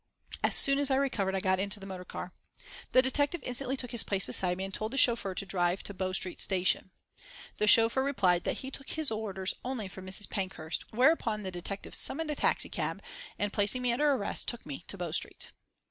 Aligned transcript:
As 0.43 0.55
soon 0.55 0.79
as 0.79 0.89
I 0.89 0.95
recovered 0.95 1.35
I 1.35 1.39
got 1.41 1.59
into 1.59 1.79
the 1.79 1.85
motor 1.85 2.05
car. 2.05 2.33
The 2.91 3.03
detective 3.03 3.43
instantly 3.43 3.77
took 3.77 3.91
his 3.91 4.03
place 4.03 4.25
beside 4.25 4.57
me 4.57 4.63
and 4.63 4.73
told 4.73 4.91
the 4.93 4.97
chauffeur 4.97 5.35
to 5.35 5.45
drive 5.45 5.83
to 5.83 5.93
Bow 5.93 6.11
Street 6.11 6.39
Station. 6.39 6.89
The 7.57 7.67
chauffeur 7.67 8.01
replied 8.03 8.43
that 8.45 8.57
he 8.65 8.71
took 8.71 8.89
his 8.89 9.11
orders 9.11 9.53
only 9.63 9.87
from 9.87 10.07
Mrs. 10.07 10.27
Pankhurst, 10.27 10.91
whereupon 10.91 11.43
the 11.43 11.51
detective 11.51 11.93
summoned 11.93 12.31
a 12.31 12.35
taxicab 12.35 13.03
and, 13.37 13.53
placing 13.53 13.83
me 13.83 13.93
under 13.93 14.11
arrest, 14.11 14.47
took 14.47 14.65
me 14.65 14.83
to 14.87 14.97
Bow 14.97 15.11
Street. 15.11 15.51